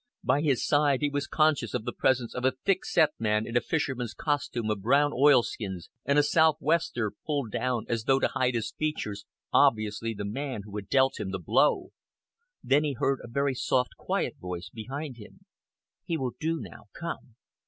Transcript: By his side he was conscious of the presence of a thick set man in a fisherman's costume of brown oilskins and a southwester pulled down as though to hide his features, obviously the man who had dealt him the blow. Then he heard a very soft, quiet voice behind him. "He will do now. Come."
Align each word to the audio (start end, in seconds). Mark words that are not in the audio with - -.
By 0.23 0.41
his 0.41 0.65
side 0.65 1.01
he 1.01 1.11
was 1.11 1.27
conscious 1.27 1.75
of 1.75 1.85
the 1.85 1.93
presence 1.93 2.33
of 2.33 2.43
a 2.43 2.53
thick 2.65 2.85
set 2.85 3.11
man 3.19 3.45
in 3.45 3.55
a 3.55 3.61
fisherman's 3.61 4.15
costume 4.15 4.71
of 4.71 4.81
brown 4.81 5.11
oilskins 5.13 5.91
and 6.05 6.17
a 6.17 6.23
southwester 6.23 7.11
pulled 7.23 7.51
down 7.51 7.85
as 7.87 8.05
though 8.05 8.19
to 8.19 8.29
hide 8.29 8.55
his 8.55 8.71
features, 8.71 9.25
obviously 9.53 10.15
the 10.15 10.25
man 10.25 10.61
who 10.63 10.75
had 10.75 10.89
dealt 10.89 11.19
him 11.19 11.29
the 11.29 11.37
blow. 11.37 11.91
Then 12.63 12.83
he 12.83 12.93
heard 12.93 13.19
a 13.23 13.27
very 13.29 13.53
soft, 13.53 13.95
quiet 13.95 14.37
voice 14.39 14.71
behind 14.73 15.17
him. 15.17 15.41
"He 16.03 16.17
will 16.17 16.33
do 16.39 16.59
now. 16.59 16.85
Come." 16.99 17.35